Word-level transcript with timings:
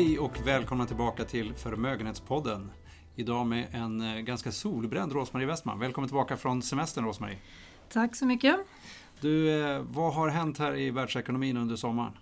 Hej 0.00 0.18
och 0.18 0.46
välkomna 0.46 0.86
tillbaka 0.86 1.24
till 1.24 1.54
Förmögenhetspodden. 1.54 2.70
Idag 3.16 3.46
med 3.46 3.66
en 3.72 4.00
eh, 4.00 4.20
ganska 4.20 4.52
solbränd 4.52 5.12
Rosmarie 5.12 5.46
Westman. 5.46 5.78
Välkommen 5.78 6.08
tillbaka 6.08 6.36
från 6.36 6.62
semestern 6.62 7.04
Rosmarie. 7.04 7.38
Tack 7.88 8.16
så 8.16 8.26
mycket. 8.26 8.56
Du, 9.20 9.60
eh, 9.60 9.82
vad 9.82 10.14
har 10.14 10.28
hänt 10.28 10.58
här 10.58 10.78
i 10.78 10.90
världsekonomin 10.90 11.56
under 11.56 11.76
sommaren? 11.76 12.12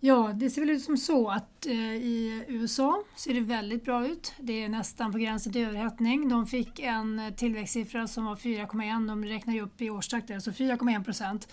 Ja, 0.00 0.32
det 0.34 0.50
ser 0.50 0.60
väl 0.60 0.70
ut 0.70 0.82
som 0.82 0.96
så 0.96 1.30
att 1.30 1.66
eh, 1.66 1.72
i 1.94 2.44
USA 2.48 3.02
ser 3.16 3.34
det 3.34 3.40
väldigt 3.40 3.84
bra 3.84 4.06
ut. 4.06 4.32
Det 4.38 4.64
är 4.64 4.68
nästan 4.68 5.12
på 5.12 5.18
gränsen 5.18 5.52
till 5.52 5.64
överhettning. 5.64 6.28
De 6.28 6.46
fick 6.46 6.80
en 6.80 7.32
tillväxtsiffra 7.36 8.08
som 8.08 8.24
var 8.24 8.36
4,1. 8.36 9.08
De 9.08 9.24
räknar 9.24 9.54
ju 9.54 9.62
upp 9.62 9.80
i 9.80 9.90
årstakter, 9.90 10.34
alltså 10.34 10.50
4,1 10.50 11.04
procent. 11.04 11.48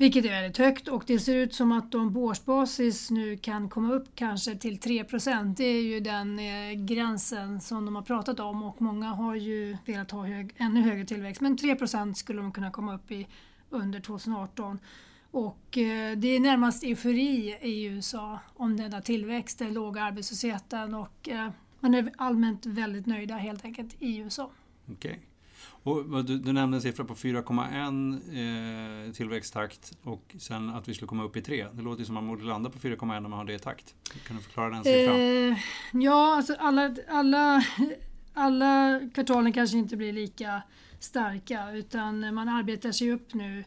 Vilket 0.00 0.24
är 0.24 0.28
väldigt 0.28 0.58
högt 0.58 0.88
och 0.88 1.04
det 1.06 1.18
ser 1.18 1.36
ut 1.36 1.54
som 1.54 1.72
att 1.72 1.92
de 1.92 2.14
på 2.14 2.20
årsbasis 2.20 3.10
nu 3.10 3.36
kan 3.36 3.68
komma 3.68 3.92
upp 3.92 4.08
kanske 4.14 4.56
till 4.56 4.78
3 4.78 5.04
procent. 5.04 5.58
Det 5.58 5.64
är 5.64 5.82
ju 5.82 6.00
den 6.00 6.38
eh, 6.38 6.72
gränsen 6.72 7.60
som 7.60 7.84
de 7.84 7.94
har 7.94 8.02
pratat 8.02 8.40
om 8.40 8.62
och 8.62 8.82
många 8.82 9.08
har 9.08 9.34
ju 9.34 9.76
velat 9.86 10.10
ha 10.10 10.26
hög, 10.26 10.54
ännu 10.56 10.80
högre 10.80 11.04
tillväxt. 11.04 11.40
Men 11.40 11.56
3 11.56 11.74
procent 11.74 12.18
skulle 12.18 12.40
de 12.40 12.52
kunna 12.52 12.70
komma 12.70 12.94
upp 12.94 13.10
i 13.10 13.26
under 13.70 14.00
2018. 14.00 14.78
Och 15.30 15.78
eh, 15.78 16.16
det 16.16 16.28
är 16.28 16.40
närmast 16.40 16.84
eufori 16.84 17.58
i 17.60 17.84
USA 17.84 18.38
om 18.56 18.76
denna 18.76 19.00
tillväxt, 19.00 19.58
den 19.58 19.74
låga 19.74 20.02
arbetslösheten 20.02 20.94
och 20.94 21.28
eh, 21.28 21.50
man 21.80 21.94
är 21.94 22.12
allmänt 22.16 22.66
väldigt 22.66 23.06
nöjda 23.06 23.34
helt 23.34 23.64
enkelt 23.64 23.96
i 23.98 24.18
USA. 24.18 24.50
Okay. 24.92 25.16
Och 25.82 26.24
du, 26.24 26.38
du, 26.38 26.52
nämnde 26.52 26.76
en 26.76 26.82
siffra 26.82 27.04
på 27.04 27.14
4,1 27.14 29.06
eh, 29.06 29.12
tillväxttakt 29.12 29.92
och 30.02 30.34
sen 30.38 30.70
att 30.70 30.88
vi 30.88 30.94
skulle 30.94 31.08
komma 31.08 31.24
upp 31.24 31.36
i 31.36 31.42
3. 31.42 31.66
Det 31.72 31.82
låter 31.82 32.04
som 32.04 32.16
att 32.16 32.24
man 32.24 32.30
borde 32.30 32.44
landa 32.44 32.70
på 32.70 32.78
4,1 32.78 33.00
om 33.00 33.22
man 33.22 33.32
har 33.32 33.44
det 33.44 33.54
i 33.54 33.58
takt. 33.58 33.94
Kan 34.26 34.36
du 34.36 34.42
förklara 34.42 34.70
den 34.70 34.84
siffran? 34.84 35.20
Eh, 35.20 35.58
ja, 35.92 36.36
alltså 36.36 36.54
alla, 36.58 36.96
alla, 37.08 37.64
alla 38.34 39.00
kvartalen 39.14 39.52
kanske 39.52 39.78
inte 39.78 39.96
blir 39.96 40.12
lika 40.12 40.62
starka 40.98 41.72
utan 41.72 42.34
man 42.34 42.48
arbetar 42.48 42.92
sig 42.92 43.12
upp 43.12 43.34
nu 43.34 43.64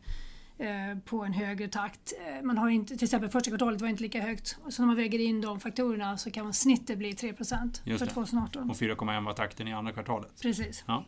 eh, 0.58 0.98
på 1.06 1.24
en 1.24 1.34
högre 1.34 1.68
takt. 1.68 2.14
Eh, 2.28 2.44
man 2.44 2.58
har 2.58 2.70
inte, 2.70 2.96
till 2.96 3.06
exempel 3.06 3.30
första 3.30 3.52
kvartalet 3.52 3.82
var 3.82 3.88
inte 3.88 4.04
lika 4.04 4.22
högt. 4.22 4.58
Så 4.70 4.82
när 4.82 4.88
man 4.88 4.96
väger 4.96 5.20
in 5.20 5.42
de 5.42 5.60
faktorerna 5.60 6.18
så 6.18 6.32
kan 6.32 6.44
man 6.44 6.54
snittet 6.54 6.98
bli 6.98 7.14
3 7.14 7.34
för 7.34 8.06
2018. 8.06 8.70
Och 8.70 8.76
4,1 8.76 9.26
var 9.26 9.34
takten 9.34 9.68
i 9.68 9.74
andra 9.74 9.92
kvartalet? 9.92 10.42
Precis. 10.42 10.84
Ja, 10.88 11.06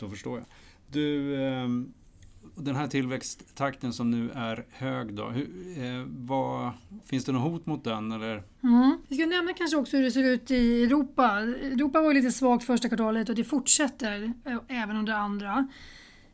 då 0.00 0.08
förstår 0.08 0.38
jag. 0.38 0.46
Du, 0.86 1.36
ehm, 1.44 1.92
den 2.54 2.76
här 2.76 2.86
tillväxttakten 2.86 3.92
som 3.92 4.10
nu 4.10 4.30
är 4.30 4.66
hög 4.70 5.14
då, 5.14 5.28
hur, 5.28 5.48
eh, 5.78 6.04
vad, 6.06 6.72
finns 7.06 7.24
det 7.24 7.32
något 7.32 7.52
hot 7.52 7.66
mot 7.66 7.84
den? 7.84 8.12
Eller? 8.12 8.42
Mm. 8.62 8.98
Vi 9.08 9.16
ska 9.16 9.26
nämna 9.26 9.52
kanske 9.52 9.76
också 9.76 9.96
hur 9.96 10.04
det 10.04 10.10
ser 10.10 10.24
ut 10.24 10.50
i 10.50 10.84
Europa. 10.84 11.40
Europa 11.40 12.00
var 12.00 12.14
lite 12.14 12.32
svagt 12.32 12.64
första 12.64 12.88
kvartalet 12.88 13.28
och 13.28 13.34
det 13.34 13.44
fortsätter 13.44 14.32
eh, 14.44 14.58
även 14.68 14.96
under 14.96 15.12
andra. 15.12 15.68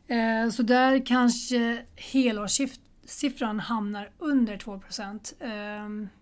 Eh, 0.07 0.49
så 0.49 0.63
där 0.63 1.05
kanske 1.05 1.85
helårssiffran 1.95 3.59
hamnar 3.59 4.09
under 4.17 4.57
2 4.57 4.73
eh, 4.73 4.79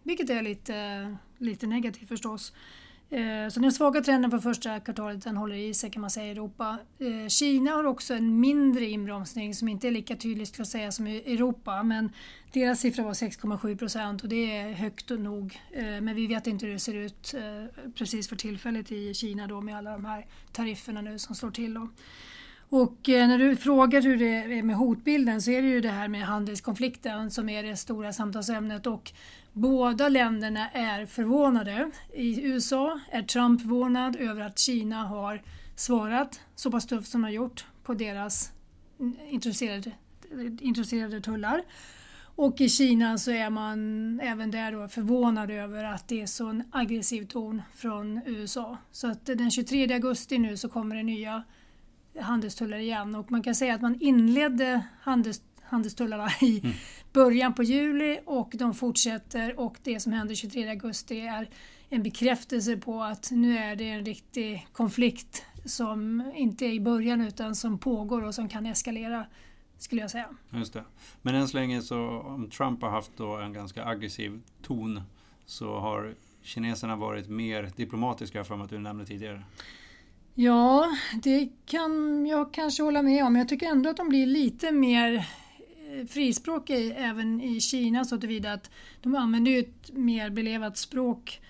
vilket 0.03 0.29
är 0.29 0.41
lite, 0.41 1.17
lite 1.37 1.67
negativt 1.67 2.07
förstås. 2.07 2.53
Eh, 3.15 3.49
så 3.49 3.59
den 3.59 3.71
svaga 3.71 4.01
trenden 4.01 4.31
för 4.31 4.39
första 4.39 4.79
kvartalet 4.79 5.23
den 5.23 5.37
håller 5.37 5.55
i 5.55 5.73
sig 5.73 5.91
kan 5.91 6.01
man 6.01 6.09
säga 6.09 6.27
i 6.27 6.31
Europa. 6.31 6.77
Eh, 6.99 7.27
Kina 7.27 7.71
har 7.71 7.83
också 7.83 8.13
en 8.13 8.39
mindre 8.39 8.85
inbromsning 8.85 9.55
som 9.55 9.67
inte 9.67 9.87
är 9.87 9.91
lika 9.91 10.15
tydlig 10.15 10.47
skulle 10.47 10.61
jag 10.61 10.67
säga 10.67 10.91
som 10.91 11.07
i 11.07 11.17
Europa 11.17 11.83
men 11.83 12.11
deras 12.53 12.79
siffra 12.79 13.03
var 13.03 13.13
6,7 13.13 13.77
procent 13.77 14.23
och 14.23 14.29
det 14.29 14.57
är 14.57 14.71
högt 14.71 15.11
och 15.11 15.19
nog. 15.19 15.59
Eh, 15.71 15.83
men 15.83 16.15
vi 16.15 16.27
vet 16.27 16.47
inte 16.47 16.65
hur 16.65 16.73
det 16.73 16.79
ser 16.79 16.93
ut 16.93 17.35
precis 17.95 18.29
för 18.29 18.35
tillfället 18.35 18.91
i 18.91 19.13
Kina 19.13 19.47
då 19.47 19.61
med 19.61 19.77
alla 19.77 19.91
de 19.91 20.05
här 20.05 20.25
tarifferna 20.51 21.01
nu 21.01 21.19
som 21.19 21.35
slår 21.35 21.51
till. 21.51 21.73
Då. 21.73 21.89
Och 22.69 22.97
när 23.07 23.37
du 23.37 23.55
frågar 23.55 24.01
hur 24.01 24.17
det 24.17 24.57
är 24.57 24.63
med 24.63 24.75
hotbilden 24.75 25.41
så 25.41 25.51
är 25.51 25.61
det 25.61 25.67
ju 25.67 25.81
det 25.81 25.89
här 25.89 26.07
med 26.07 26.21
handelskonflikten 26.21 27.31
som 27.31 27.49
är 27.49 27.63
det 27.63 27.77
stora 27.77 28.13
samtalsämnet 28.13 28.87
och 28.87 29.11
båda 29.55 30.09
länderna 30.09 30.69
är 30.69 31.05
förvånade. 31.05 31.91
I 32.13 32.41
USA 32.41 32.99
är 33.11 33.21
Trump 33.21 33.61
förvånad 33.61 34.15
över 34.15 34.41
att 34.41 34.59
Kina 34.59 35.03
har 35.03 35.41
svarat 35.75 36.41
så 36.55 36.71
pass 36.71 36.85
tufft 36.85 37.11
som 37.11 37.21
de 37.21 37.23
har 37.23 37.31
gjort 37.31 37.65
på 37.83 37.93
deras 37.93 38.51
intresserade, 39.29 39.91
intresserade 40.59 41.21
tullar. 41.21 41.63
Och 42.35 42.61
i 42.61 42.69
Kina 42.69 43.17
så 43.17 43.31
är 43.31 43.49
man 43.49 44.19
även 44.19 44.51
där 44.51 44.71
då 44.71 44.87
förvånad 44.87 45.51
över 45.51 45.83
att 45.83 46.07
det 46.07 46.21
är 46.21 46.25
så 46.25 46.47
en 46.47 46.63
aggressiv 46.71 47.25
ton 47.25 47.61
från 47.75 48.21
USA. 48.25 48.77
Så 48.91 49.07
att 49.11 49.25
den 49.25 49.51
23 49.51 49.93
augusti 49.93 50.37
nu 50.37 50.57
så 50.57 50.69
kommer 50.69 50.95
det 50.95 51.03
nya 51.03 51.43
handelstullar 52.19 52.77
igen 52.77 53.15
och 53.15 53.31
man 53.31 53.43
kan 53.43 53.55
säga 53.55 53.75
att 53.75 53.81
man 53.81 54.01
inledde 54.01 54.83
handels, 55.01 55.41
handelstullarna 55.67 56.29
i 56.41 56.59
mm. 56.59 56.75
början 57.13 57.53
på 57.53 57.63
juli 57.63 58.19
och 58.25 58.51
de 58.53 58.73
fortsätter 58.73 59.59
och 59.59 59.77
det 59.83 59.99
som 59.99 60.13
händer 60.13 60.35
23 60.35 60.69
augusti 60.69 61.19
är 61.19 61.49
en 61.89 62.03
bekräftelse 62.03 62.77
på 62.77 63.03
att 63.03 63.31
nu 63.31 63.57
är 63.57 63.75
det 63.75 63.89
en 63.89 64.05
riktig 64.05 64.67
konflikt 64.71 65.45
som 65.65 66.31
inte 66.35 66.65
är 66.65 66.73
i 66.73 66.79
början 66.79 67.21
utan 67.21 67.55
som 67.55 67.77
pågår 67.77 68.23
och 68.23 68.35
som 68.35 68.49
kan 68.49 68.65
eskalera 68.65 69.25
skulle 69.77 70.01
jag 70.01 70.11
säga. 70.11 70.29
Just 70.49 70.73
det. 70.73 70.83
Men 71.21 71.35
än 71.35 71.47
så 71.47 71.57
länge 71.57 71.81
så 71.81 72.19
om 72.19 72.49
Trump 72.49 72.81
har 72.81 72.89
haft 72.89 73.11
då 73.17 73.37
en 73.37 73.53
ganska 73.53 73.85
aggressiv 73.85 74.41
ton 74.61 75.01
så 75.45 75.79
har 75.79 76.15
kineserna 76.43 76.95
varit 76.95 77.29
mer 77.29 77.71
diplomatiska 77.75 78.43
för 78.43 78.63
att 78.63 78.69
du 78.69 78.79
nämnde 78.79 79.05
tidigare. 79.05 79.43
Ja, 80.33 80.97
det 81.23 81.49
kan 81.65 82.25
jag 82.25 82.53
kanske 82.53 82.83
hålla 82.83 83.01
med 83.01 83.25
om. 83.25 83.35
Jag 83.35 83.49
tycker 83.49 83.67
ändå 83.67 83.89
att 83.89 83.97
de 83.97 84.09
blir 84.09 84.25
lite 84.25 84.71
mer 84.71 85.27
eh, 85.99 86.05
frispråkiga 86.05 86.95
även 86.95 87.41
i 87.41 87.61
Kina 87.61 88.05
så 88.05 88.17
tillvida 88.17 88.53
att 88.53 88.69
de 89.01 89.15
använder 89.15 89.51
ju 89.51 89.59
ett 89.59 89.93
mer 89.93 90.29
belevat 90.29 90.77
språk 90.77 91.41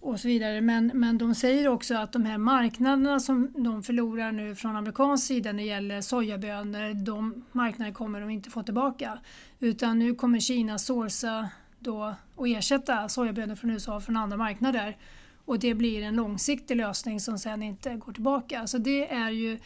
och 0.00 0.20
så 0.20 0.28
vidare. 0.28 0.60
Men, 0.60 0.90
men 0.94 1.18
de 1.18 1.34
säger 1.34 1.68
också 1.68 1.94
att 1.94 2.12
de 2.12 2.24
här 2.24 2.38
marknaderna 2.38 3.20
som 3.20 3.52
de 3.56 3.82
förlorar 3.82 4.32
nu 4.32 4.54
från 4.54 4.76
amerikansk 4.76 5.26
sida 5.26 5.52
när 5.52 5.62
det 5.62 5.68
gäller 5.68 6.00
sojabönor, 6.00 6.94
de 6.94 7.44
marknaderna 7.52 7.94
kommer 7.94 8.20
de 8.20 8.30
inte 8.30 8.50
få 8.50 8.62
tillbaka. 8.62 9.18
Utan 9.60 9.98
nu 9.98 10.14
kommer 10.14 10.40
Kina 10.40 10.78
sourca 10.78 11.48
då 11.78 12.14
och 12.34 12.48
ersätta 12.48 13.08
sojabönor 13.08 13.54
från 13.54 13.70
USA 13.70 14.00
från 14.00 14.16
andra 14.16 14.36
marknader 14.36 14.96
och 15.44 15.58
det 15.58 15.74
blir 15.74 16.02
en 16.02 16.16
långsiktig 16.16 16.76
lösning 16.76 17.20
som 17.20 17.38
sen 17.38 17.62
inte 17.62 17.94
går 17.94 18.12
tillbaka. 18.12 18.66
Så 18.66 18.78
det 18.78 19.12
är 19.12 19.30
ju 19.30 19.58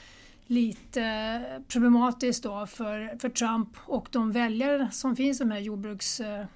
lite 0.47 1.63
problematiskt 1.69 2.43
då 2.43 2.67
för, 2.67 3.19
för 3.19 3.29
Trump 3.29 3.69
och 3.85 4.09
de 4.11 4.33
väljare 4.33 4.89
som 4.93 5.17
finns 5.17 5.41
i 5.41 5.45
de 5.45 5.51
här 5.51 5.59
jordbruks, 5.59 6.21
eh, 6.21 6.47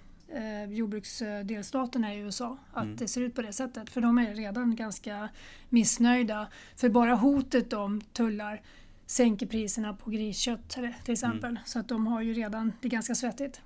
jordbruksdelstaterna 0.70 2.14
i 2.14 2.18
USA. 2.18 2.58
Att 2.72 2.84
mm. 2.84 2.96
det 2.96 3.08
ser 3.08 3.20
ut 3.20 3.34
på 3.34 3.42
det 3.42 3.52
sättet. 3.52 3.90
För 3.90 4.00
de 4.00 4.18
är 4.18 4.34
redan 4.34 4.76
ganska 4.76 5.28
missnöjda. 5.68 6.46
För 6.76 6.88
bara 6.88 7.14
hotet 7.14 7.72
om 7.72 8.00
tullar 8.00 8.62
sänker 9.06 9.46
priserna 9.46 9.94
på 9.94 10.10
griskött 10.10 10.68
till 11.04 11.12
exempel. 11.12 11.50
Mm. 11.50 11.62
Så 11.66 11.78
att 11.78 11.88
de 11.88 12.06
har 12.06 12.22
ju 12.22 12.34
redan 12.34 12.72
det 12.80 12.88
ganska 12.88 13.14
svettigt. 13.14 13.60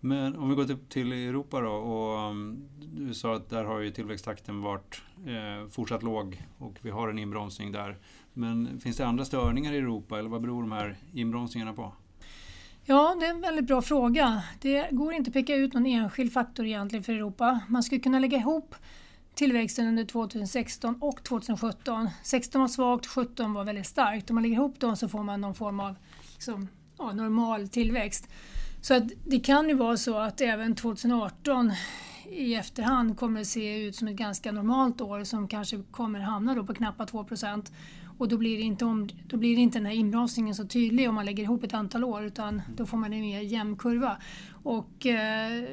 Men 0.00 0.36
om 0.36 0.48
vi 0.48 0.54
går 0.54 0.64
till, 0.64 0.78
till 0.88 1.12
Europa 1.12 1.60
då 1.60 1.70
och 1.70 2.30
um, 2.30 2.68
du 2.80 3.14
sa 3.14 3.36
att 3.36 3.50
där 3.50 3.64
har 3.64 3.80
ju 3.80 3.90
tillväxttakten 3.90 4.62
varit 4.62 5.02
eh, 5.26 5.68
fortsatt 5.68 6.02
låg 6.02 6.42
och 6.58 6.78
vi 6.82 6.90
har 6.90 7.08
en 7.08 7.18
inbromsning 7.18 7.72
där. 7.72 7.98
Men 8.32 8.80
finns 8.80 8.96
det 8.96 9.06
andra 9.06 9.24
störningar 9.24 9.72
i 9.72 9.76
Europa 9.76 10.18
eller 10.18 10.28
vad 10.30 10.40
beror 10.40 10.62
de 10.62 10.72
här 10.72 10.96
inbromsningarna 11.12 11.72
på? 11.72 11.92
Ja, 12.84 13.16
det 13.20 13.26
är 13.26 13.30
en 13.30 13.40
väldigt 13.40 13.66
bra 13.66 13.82
fråga. 13.82 14.42
Det 14.60 14.88
går 14.90 15.12
inte 15.12 15.28
att 15.28 15.34
peka 15.34 15.54
ut 15.54 15.74
någon 15.74 15.86
enskild 15.86 16.32
faktor 16.32 16.66
egentligen 16.66 17.04
för 17.04 17.12
Europa. 17.12 17.60
Man 17.68 17.82
skulle 17.82 18.00
kunna 18.00 18.18
lägga 18.18 18.38
ihop 18.38 18.74
tillväxten 19.34 19.86
under 19.86 20.04
2016 20.04 20.98
och 21.00 21.22
2017. 21.24 22.10
16 22.22 22.60
var 22.60 22.68
svagt, 22.68 23.06
17 23.06 23.52
var 23.52 23.64
väldigt 23.64 23.86
starkt. 23.86 24.30
Om 24.30 24.34
man 24.34 24.42
lägger 24.42 24.56
ihop 24.56 24.80
dem 24.80 24.96
så 24.96 25.08
får 25.08 25.22
man 25.22 25.40
någon 25.40 25.54
form 25.54 25.80
av 25.80 25.94
liksom, 26.34 26.68
ja, 26.98 27.12
normal 27.12 27.68
tillväxt. 27.68 28.28
Så 28.82 28.94
att 28.94 29.04
det 29.26 29.40
kan 29.40 29.68
ju 29.68 29.74
vara 29.74 29.96
så 29.96 30.18
att 30.18 30.40
även 30.40 30.74
2018 30.74 31.72
i 32.30 32.54
efterhand 32.54 33.18
kommer 33.18 33.40
att 33.40 33.46
se 33.46 33.82
ut 33.86 33.96
som 33.96 34.08
ett 34.08 34.16
ganska 34.16 34.52
normalt 34.52 35.00
år 35.00 35.24
som 35.24 35.48
kanske 35.48 35.82
kommer 35.90 36.20
hamna 36.20 36.54
då 36.54 36.64
på 36.64 36.74
knappt 36.74 37.08
2 37.10 37.26
och 38.18 38.28
då 38.28 38.36
blir, 38.36 38.56
det 38.56 38.62
inte 38.62 38.84
om, 38.84 39.08
då 39.26 39.36
blir 39.36 39.56
det 39.56 39.62
inte 39.62 39.78
den 39.78 39.86
här 39.86 39.94
inbromsningen 39.94 40.54
så 40.54 40.66
tydlig 40.66 41.08
om 41.08 41.14
man 41.14 41.24
lägger 41.24 41.42
ihop 41.42 41.64
ett 41.64 41.74
antal 41.74 42.04
år 42.04 42.24
utan 42.24 42.62
då 42.76 42.86
får 42.86 42.98
man 42.98 43.12
en 43.12 43.20
mer 43.20 43.40
jämn 43.40 43.76
kurva. 43.76 44.16
Och, 44.62 45.06
eh, 45.06 45.64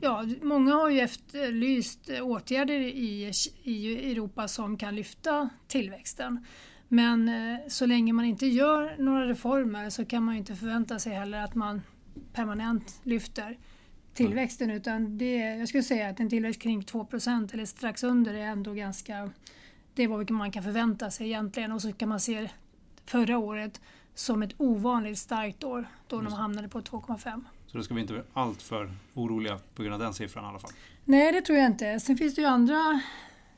ja, 0.00 0.24
många 0.42 0.74
har 0.74 0.88
ju 0.90 1.00
efterlyst 1.00 2.10
åtgärder 2.22 2.80
i, 2.80 3.32
i 3.62 4.10
Europa 4.12 4.48
som 4.48 4.76
kan 4.76 4.94
lyfta 4.94 5.48
tillväxten. 5.66 6.44
Men 6.88 7.28
eh, 7.28 7.58
så 7.68 7.86
länge 7.86 8.12
man 8.12 8.24
inte 8.24 8.46
gör 8.46 8.96
några 8.98 9.26
reformer 9.26 9.90
så 9.90 10.04
kan 10.04 10.22
man 10.22 10.36
inte 10.36 10.54
förvänta 10.54 10.98
sig 10.98 11.12
heller 11.12 11.44
att 11.44 11.54
man 11.54 11.82
permanent 12.32 13.00
lyfter 13.02 13.58
tillväxten 14.14 14.70
utan 14.70 15.18
det, 15.18 15.36
jag 15.36 15.68
skulle 15.68 15.82
säga 15.82 16.08
att 16.08 16.20
en 16.20 16.30
tillväxt 16.30 16.62
kring 16.62 16.82
2% 16.82 17.54
eller 17.54 17.64
strax 17.64 18.02
under 18.02 18.34
är 18.34 18.46
ändå 18.46 18.72
ganska 18.72 19.30
det 19.94 20.02
är 20.02 20.08
vad 20.08 20.30
man 20.30 20.52
kan 20.52 20.62
förvänta 20.62 21.10
sig 21.10 21.26
egentligen 21.26 21.72
och 21.72 21.82
så 21.82 21.92
kan 21.92 22.08
man 22.08 22.20
se 22.20 22.48
förra 23.06 23.38
året 23.38 23.80
som 24.14 24.42
ett 24.42 24.54
ovanligt 24.56 25.18
starkt 25.18 25.64
år 25.64 25.88
då 26.08 26.20
de 26.20 26.32
hamnade 26.32 26.68
på 26.68 26.80
2,5. 26.80 27.44
Så 27.66 27.76
då 27.76 27.82
ska 27.82 27.94
vi 27.94 28.00
inte 28.00 28.12
vara 28.12 28.24
alltför 28.32 28.92
oroliga 29.14 29.58
på 29.74 29.82
grund 29.82 29.94
av 29.94 30.00
den 30.00 30.14
siffran 30.14 30.44
i 30.44 30.48
alla 30.48 30.58
fall? 30.58 30.70
Nej, 31.04 31.32
det 31.32 31.40
tror 31.40 31.58
jag 31.58 31.66
inte. 31.66 32.00
Sen 32.00 32.16
finns 32.16 32.34
det 32.34 32.40
ju 32.40 32.46
andra 32.46 33.00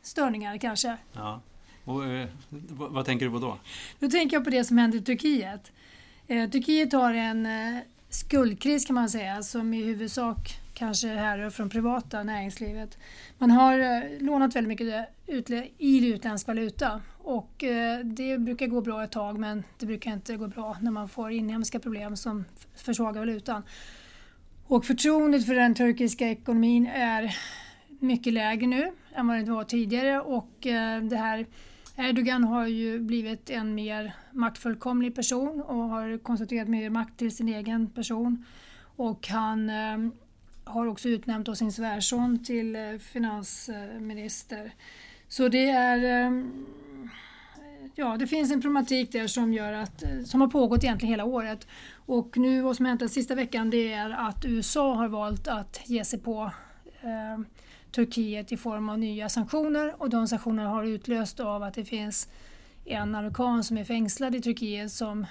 störningar 0.02 0.58
kanske. 0.58 0.96
Ja. 1.12 1.40
Och, 1.84 2.06
eh, 2.06 2.28
vad 2.68 3.04
tänker 3.04 3.26
du 3.26 3.32
på 3.32 3.38
då? 3.38 3.58
Då 3.98 4.10
tänker 4.10 4.36
jag 4.36 4.44
på 4.44 4.50
det 4.50 4.64
som 4.64 4.78
händer 4.78 4.98
i 4.98 5.02
Turkiet. 5.02 5.72
Eh, 6.26 6.50
Turkiet 6.50 6.92
har 6.92 7.14
en 7.14 7.46
eh, 7.46 7.78
skuldkris 8.14 8.85
kan 8.85 8.94
man 8.94 9.11
säga 9.11 9.43
som 9.43 9.75
i 9.75 9.82
huvudsak 9.82 10.59
kanske 10.75 11.09
härrör 11.09 11.50
från 11.50 11.70
privata 11.70 12.23
näringslivet. 12.23 12.99
Man 13.38 13.50
har 13.50 13.79
eh, 13.79 14.03
lånat 14.20 14.56
väldigt 14.56 14.69
mycket 14.69 15.09
i 15.79 16.06
utländsk 16.06 16.47
valuta 16.47 17.00
och 17.19 17.64
eh, 17.64 17.99
det 17.99 18.38
brukar 18.38 18.67
gå 18.67 18.81
bra 18.81 19.05
ett 19.05 19.11
tag 19.11 19.38
men 19.38 19.64
det 19.79 19.87
brukar 19.87 20.12
inte 20.12 20.37
gå 20.37 20.47
bra 20.47 20.76
när 20.81 20.91
man 20.91 21.09
får 21.09 21.31
inhemska 21.31 21.79
problem 21.79 22.17
som 22.17 22.44
försvagar 22.75 23.20
valutan. 23.20 23.62
Och 24.67 24.85
förtroendet 24.85 25.47
för 25.47 25.55
den 25.55 25.75
turkiska 25.75 26.29
ekonomin 26.29 26.87
är 26.87 27.37
mycket 27.88 28.32
lägre 28.32 28.67
nu 28.67 28.93
än 29.14 29.26
vad 29.26 29.38
det 29.38 29.53
var 29.53 29.64
tidigare 29.64 30.20
och 30.20 30.67
eh, 30.67 31.03
det 31.03 31.17
här 31.17 31.47
Erdogan 31.96 32.44
har 32.44 32.66
ju 32.66 32.98
blivit 32.98 33.50
en 33.50 33.74
mer 33.74 34.14
maktfullkomlig 34.32 35.14
person 35.14 35.60
och 35.60 35.88
har 35.88 36.18
koncentrerat 36.18 36.68
mer 36.68 36.90
makt 36.90 37.18
till 37.18 37.36
sin 37.36 37.48
egen 37.48 37.90
person. 37.90 38.44
Och 38.96 39.28
han 39.28 39.70
eh, 39.70 39.98
har 40.64 40.86
också 40.86 41.08
utnämnt 41.08 41.58
sin 41.58 41.72
svärson 41.72 42.44
till 42.44 42.76
eh, 42.76 42.98
finansminister. 42.98 44.74
Så 45.28 45.48
det 45.48 45.70
är 45.70 46.26
eh, 46.26 46.44
Ja, 47.94 48.16
det 48.16 48.26
finns 48.26 48.52
en 48.52 48.60
problematik 48.60 49.12
där 49.12 49.26
som, 49.26 49.52
gör 49.52 49.72
att, 49.72 50.02
eh, 50.02 50.22
som 50.24 50.40
har 50.40 50.48
pågått 50.48 50.84
egentligen 50.84 51.10
hela 51.10 51.24
året. 51.24 51.66
Och 51.94 52.36
nu 52.36 52.60
vad 52.60 52.76
som 52.76 52.84
har 52.84 52.90
hänt 52.90 53.00
den 53.00 53.08
sista 53.08 53.34
veckan 53.34 53.70
det 53.70 53.92
är 53.92 54.10
att 54.10 54.44
USA 54.44 54.94
har 54.94 55.08
valt 55.08 55.48
att 55.48 55.80
ge 55.84 56.04
sig 56.04 56.18
på 56.18 56.50
eh, 57.00 57.44
Turkiet 57.92 58.52
i 58.52 58.56
form 58.56 58.88
av 58.88 58.98
nya 58.98 59.28
sanktioner 59.28 59.94
och 59.98 60.10
de 60.10 60.28
sanktionerna 60.28 60.68
har 60.68 60.84
utlöst 60.84 61.40
av 61.40 61.62
att 61.62 61.74
det 61.74 61.84
finns 61.84 62.28
en 62.84 63.14
amerikan 63.14 63.64
som 63.64 63.78
är 63.78 63.84
fängslad 63.84 64.34
i 64.34 64.40
Turkiet 64.40 64.92
som 64.92 65.26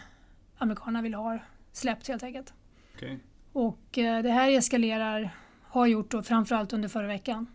amerikanerna 0.58 1.02
vill 1.02 1.14
ha 1.14 1.40
släppt 1.72 2.08
helt 2.08 2.24
enkelt. 2.24 2.54
Okay. 2.96 3.18
Och 3.54 3.98
eh, 3.98 4.24
det 4.24 4.30
här 4.30 4.52
eskalerar, 4.52 5.30
har 5.64 5.88
gjort 5.88 6.12
då, 6.12 6.24
framförallt 6.24 6.74
under 6.74 6.90
förra 6.90 7.08
veckan. 7.08 7.48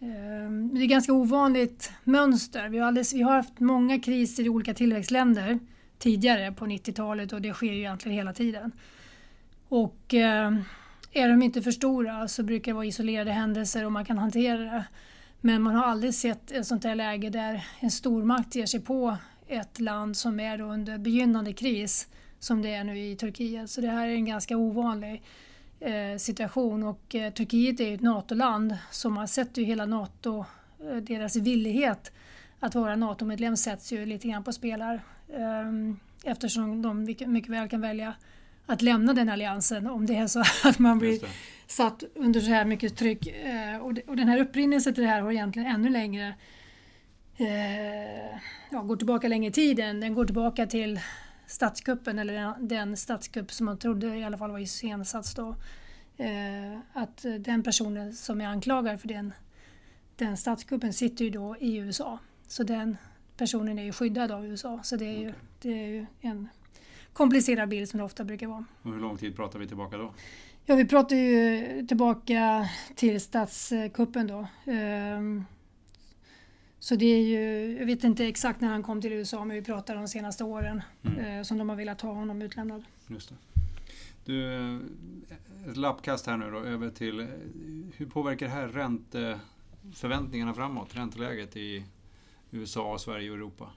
Ehm, 0.00 0.74
det 0.74 0.80
är 0.80 0.86
ganska 0.86 1.12
ovanligt 1.12 1.92
mönster. 2.04 2.68
Vi 2.68 2.78
har, 2.78 2.86
alldeles, 2.86 3.14
vi 3.14 3.22
har 3.22 3.36
haft 3.36 3.60
många 3.60 4.00
kriser 4.00 4.46
i 4.46 4.48
olika 4.48 4.74
tillväxtländer 4.74 5.58
tidigare 5.98 6.52
på 6.52 6.66
90-talet 6.66 7.32
och 7.32 7.42
det 7.42 7.52
sker 7.52 7.72
ju 7.72 7.78
egentligen 7.78 8.16
hela 8.18 8.32
tiden. 8.32 8.72
Och 9.68 10.14
eh, 10.14 10.52
är 11.12 11.28
de 11.28 11.42
inte 11.42 11.62
för 11.62 11.70
stora 11.70 12.28
så 12.28 12.42
brukar 12.42 12.72
det 12.72 12.76
vara 12.76 12.86
isolerade 12.86 13.32
händelser 13.32 13.84
och 13.84 13.92
man 13.92 14.04
kan 14.04 14.18
hantera 14.18 14.58
det. 14.58 14.84
Men 15.40 15.62
man 15.62 15.74
har 15.74 15.84
aldrig 15.84 16.14
sett 16.14 16.50
ett 16.50 16.66
sånt 16.66 16.84
här 16.84 16.94
läge 16.94 17.30
där 17.30 17.64
en 17.80 17.90
stormakt 17.90 18.54
ger 18.54 18.66
sig 18.66 18.80
på 18.80 19.16
ett 19.46 19.80
land 19.80 20.16
som 20.16 20.40
är 20.40 20.60
under 20.60 20.98
begynnande 20.98 21.52
kris 21.52 22.08
som 22.38 22.62
det 22.62 22.74
är 22.74 22.84
nu 22.84 22.98
i 22.98 23.16
Turkiet. 23.16 23.70
Så 23.70 23.80
det 23.80 23.88
här 23.88 24.08
är 24.08 24.12
en 24.12 24.24
ganska 24.24 24.56
ovanlig 24.56 25.22
eh, 25.80 26.16
situation 26.18 26.82
och 26.82 27.14
eh, 27.14 27.32
Turkiet 27.32 27.80
är 27.80 27.88
ju 27.88 27.94
ett 27.94 28.00
NATO-land 28.00 28.76
så 28.90 29.10
man 29.10 29.28
sett 29.28 29.56
ju 29.56 29.64
hela 29.64 29.86
NATO, 29.86 30.44
eh, 30.90 30.96
deras 30.96 31.36
villighet 31.36 32.12
att 32.60 32.74
vara 32.74 32.96
NATO-medlem 32.96 33.56
sätts 33.56 33.92
ju 33.92 34.06
lite 34.06 34.28
grann 34.28 34.44
på 34.44 34.52
spel 34.52 34.82
här. 34.82 35.00
Ehm, 35.36 35.96
eftersom 36.24 36.82
de 36.82 37.04
mycket 37.04 37.48
väl 37.48 37.68
kan 37.68 37.80
välja 37.80 38.14
att 38.70 38.82
lämna 38.82 39.14
den 39.14 39.28
alliansen 39.28 39.86
om 39.86 40.06
det 40.06 40.16
är 40.16 40.26
så 40.26 40.40
att 40.68 40.78
man 40.78 40.98
blir 40.98 41.20
satt 41.66 42.04
under 42.14 42.40
så 42.40 42.50
här 42.50 42.64
mycket 42.64 42.96
tryck. 42.96 43.26
Eh, 43.26 43.76
och, 43.76 44.16
den 44.16 44.28
här 44.28 44.40
upprinnelsen 44.40 44.94
till 44.94 45.02
det 45.02 45.08
här 45.08 45.22
har 45.22 45.32
egentligen 45.32 45.68
ännu 45.68 45.88
längre 45.88 46.34
eh, 47.36 48.38
ja, 48.70 48.82
går 48.82 48.96
tillbaka 48.96 49.28
längre 49.28 49.48
i 49.48 49.52
tiden. 49.52 50.00
Den 50.00 50.14
går 50.14 50.24
tillbaka 50.24 50.66
till 50.66 51.00
statskuppen, 51.46 52.18
eller 52.18 52.34
den, 52.34 52.68
den 52.68 52.96
statskupp 52.96 53.52
som 53.52 53.66
man 53.66 53.78
trodde 53.78 54.16
i 54.16 54.24
alla 54.24 54.38
fall 54.38 54.50
var 54.50 54.58
iscensatts 54.58 55.34
då. 55.34 55.54
Eh, 56.16 56.78
att 56.92 57.24
den 57.38 57.62
personen 57.62 58.12
som 58.12 58.40
är 58.40 58.46
anklagad 58.46 59.00
för 59.00 59.08
den, 59.08 59.32
den 60.16 60.36
statskuppen 60.36 60.92
sitter 60.92 61.24
ju 61.24 61.30
då 61.30 61.56
i 61.60 61.76
USA. 61.76 62.18
Så 62.46 62.62
den 62.62 62.96
personen 63.36 63.78
är 63.78 63.84
ju 63.84 63.92
skyddad 63.92 64.30
av 64.30 64.46
USA. 64.46 64.80
Så 64.82 64.96
det 64.96 65.06
är 65.06 65.18
ju, 65.18 65.32
det 65.62 65.68
är 65.68 65.86
ju 65.86 66.06
en 66.20 66.48
komplicerad 67.12 67.68
bild 67.68 67.88
som 67.88 67.98
det 67.98 68.04
ofta 68.04 68.24
brukar 68.24 68.46
vara. 68.46 68.64
Och 68.82 68.92
hur 68.92 69.00
lång 69.00 69.16
tid 69.16 69.36
pratar 69.36 69.58
vi 69.58 69.66
tillbaka 69.66 69.96
då? 69.96 70.14
Ja, 70.64 70.74
vi 70.74 70.84
pratar 70.84 71.16
ju 71.16 71.86
tillbaka 71.86 72.68
till 72.94 73.20
statskuppen 73.20 74.26
då. 74.26 74.38
Eh, 74.72 75.20
så 76.78 76.96
det 76.96 77.06
är 77.06 77.22
ju, 77.22 77.78
jag 77.78 77.86
vet 77.86 78.04
inte 78.04 78.26
exakt 78.26 78.60
när 78.60 78.68
han 78.68 78.82
kom 78.82 79.00
till 79.00 79.12
USA 79.12 79.44
men 79.44 79.56
vi 79.56 79.62
pratar 79.62 79.96
de 79.96 80.08
senaste 80.08 80.44
åren 80.44 80.82
mm. 81.02 81.18
eh, 81.18 81.42
som 81.42 81.58
de 81.58 81.68
har 81.68 81.76
velat 81.76 82.00
ha 82.00 82.12
honom 82.12 82.42
utlämnad. 82.42 82.84
Just 83.06 83.28
det. 83.28 83.34
Du, 84.24 84.54
eh, 84.54 84.78
ett 85.70 85.76
lappkast 85.76 86.26
här 86.26 86.36
nu 86.36 86.50
då 86.50 86.58
över 86.58 86.90
till 86.90 87.26
hur 87.96 88.06
påverkar 88.06 88.46
det 88.46 88.52
här 88.52 88.68
ränteförväntningarna 88.68 90.54
framåt, 90.54 90.96
ränteläget 90.96 91.56
i 91.56 91.84
USA, 92.50 92.98
Sverige 92.98 93.30
och 93.30 93.36
Europa? 93.36 93.70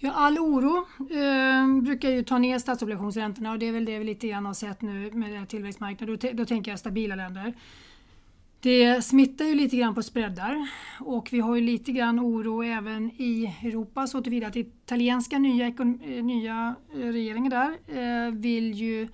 Ja, 0.00 0.12
all 0.12 0.38
oro 0.38 0.86
eh, 1.10 1.82
brukar 1.82 2.10
ju 2.10 2.22
ta 2.22 2.38
ner 2.38 2.58
statsobligationsräntorna 2.58 3.52
och 3.52 3.58
det 3.58 3.66
är 3.66 3.72
väl 3.72 3.84
det 3.84 3.98
vi 3.98 4.04
lite 4.04 4.28
grann 4.28 4.46
har 4.46 4.54
sett 4.54 4.82
nu 4.82 5.10
med 5.10 5.48
tillväxtmarknaden. 5.48 6.18
Då, 6.20 6.28
då 6.32 6.44
tänker 6.44 6.70
jag 6.70 6.80
stabila 6.80 7.14
länder. 7.14 7.54
Det 8.60 9.02
smittar 9.02 9.44
ju 9.44 9.54
lite 9.54 9.76
grann 9.76 9.94
på 9.94 10.02
spreadar 10.02 10.68
och 11.00 11.28
vi 11.32 11.40
har 11.40 11.56
ju 11.56 11.60
lite 11.60 11.92
grann 11.92 12.20
oro 12.20 12.62
även 12.62 13.10
i 13.10 13.54
Europa 13.62 14.06
så 14.06 14.22
tillvida 14.22 14.46
att 14.46 14.56
italienska 14.56 15.38
nya, 15.38 15.66
eh, 15.66 16.24
nya 16.24 16.74
eh, 16.94 16.98
regeringen 16.98 17.50
där 17.50 17.70
eh, 17.86 18.32
vill 18.32 18.74
ju 18.74 19.08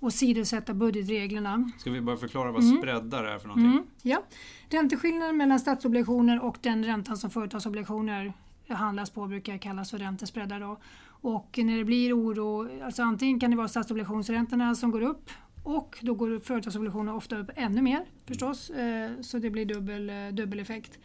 åsidosätta 0.00 0.74
budgetreglerna. 0.74 1.70
Ska 1.78 1.90
vi 1.90 2.00
bara 2.00 2.16
förklara 2.16 2.52
vad 2.52 2.62
mm. 2.62 2.78
spreadar 2.78 3.24
är 3.24 3.38
för 3.38 3.48
någonting? 3.48 3.70
Mm, 3.70 3.84
ja. 4.02 4.22
Ränteskillnaden 4.68 5.36
mellan 5.36 5.60
statsobligationer 5.60 6.44
och 6.44 6.58
den 6.60 6.84
räntan 6.84 7.16
som 7.16 7.30
företagsobligationer 7.30 8.32
handlas 8.74 9.10
på 9.10 9.26
brukar 9.26 9.58
kallas 9.58 9.90
för 9.90 9.98
räntespreadar. 9.98 10.60
Då. 10.60 10.78
Och 11.06 11.58
när 11.62 11.78
det 11.78 11.84
blir 11.84 12.18
oro, 12.18 12.82
alltså 12.84 13.02
antingen 13.02 13.40
kan 13.40 13.50
det 13.50 13.56
vara 13.56 13.68
statsobligationsräntorna 13.68 14.74
som 14.74 14.90
går 14.90 15.00
upp 15.00 15.30
och 15.62 15.98
då 16.00 16.14
går 16.14 16.40
företagsobligationer 16.40 17.14
ofta 17.14 17.38
upp 17.38 17.50
ännu 17.56 17.82
mer 17.82 18.04
förstås, 18.26 18.70
eh, 18.70 19.10
så 19.20 19.38
det 19.38 19.50
blir 19.50 19.64
dubbel, 19.64 20.10
eh, 20.10 20.28
dubbel 20.28 20.60
effekt. 20.60 20.98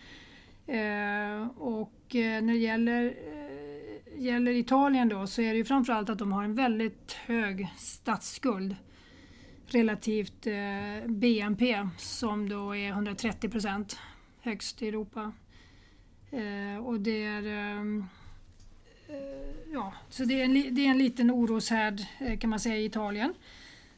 Eh, 0.68 1.48
och 1.58 1.92
när 2.14 2.54
det 2.54 2.58
gäller, 2.58 3.14
gäller 4.18 4.52
Italien 4.52 5.10
då 5.10 5.28
så 5.28 5.42
är 5.42 5.52
det 5.52 5.58
ju 5.58 5.66
framförallt 5.66 6.10
att 6.10 6.20
de 6.20 6.32
har 6.32 6.44
en 6.44 6.56
väldigt 6.56 7.12
hög 7.12 7.68
statsskuld 7.78 8.76
relativt 9.68 10.48
BNP 11.06 11.90
som 11.98 12.50
då 12.50 12.76
är 12.76 12.90
130 12.90 13.50
procent 13.50 14.00
högst 14.42 14.82
i 14.82 14.88
Europa. 14.88 15.32
Eh, 16.36 16.86
och 16.86 17.00
det 17.00 17.24
är 17.24 17.48
ehm, 17.48 18.06
eh, 19.08 19.46
Ja, 19.76 19.94
så 20.10 20.26
det 20.26 20.42
är 20.42 20.46
en, 20.46 20.54
det 20.54 20.86
är 20.86 20.90
en 20.90 20.98
liten 20.98 21.32
oroshärd 21.32 22.02
eh, 22.20 22.38
kan 22.38 22.50
man 22.50 22.60
säga 22.60 22.78
i 22.78 22.86
Italien. 22.86 23.34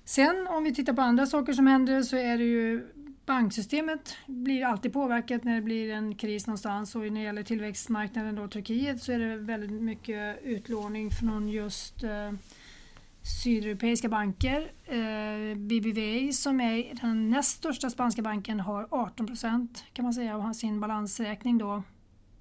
Sen 0.06 0.48
om 0.48 0.64
vi 0.64 0.76
tittar 0.76 0.94
på 0.94 1.02
andra 1.02 1.26
saker 1.26 1.54
som 1.54 1.68
händer 1.68 2.02
så 2.02 2.18
är 2.18 2.38
det 2.38 2.44
ju 2.44 2.88
banksystemet 3.26 4.16
blir 4.26 4.66
alltid 4.66 4.94
påverkat 4.94 5.44
när 5.44 5.56
det 5.56 5.62
blir 5.62 5.92
en 5.92 6.16
kris 6.16 6.48
någonstans 6.48 6.96
och 6.96 7.02
när 7.02 7.10
det 7.10 7.20
gäller 7.20 7.44
tillväxtmarknaden 7.44 8.36
då 8.36 8.48
Turkiet 8.48 9.04
så 9.04 9.12
är 9.12 9.20
det 9.20 9.38
väldigt 9.38 9.82
mycket 9.82 10.44
utlåning 10.44 11.12
från 11.12 11.50
just 11.50 12.04
eh, 12.04 12.32
sydeuropeiska 13.44 14.10
banker. 14.10 14.72
Eh, 14.86 15.58
BBVA 15.58 16.32
som 16.32 16.62
är 16.62 17.02
den 17.02 17.30
näst 17.30 17.58
största 17.58 17.90
spanska 17.90 18.22
banken 18.22 18.60
har 18.60 18.88
18 18.92 19.28
procent 19.28 19.84
kan 19.94 20.04
man 20.04 20.14
säga 20.14 20.38
av 20.38 20.54
sin 20.54 20.80
balansräkning 20.80 21.58
då 21.58 21.84